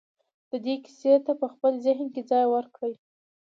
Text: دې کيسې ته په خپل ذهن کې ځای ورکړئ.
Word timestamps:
دې 0.65 0.75
کيسې 0.85 1.13
ته 1.25 1.31
په 1.41 1.47
خپل 1.53 1.73
ذهن 1.85 2.07
کې 2.13 2.21
ځای 2.29 2.45
ورکړئ. 2.49 2.93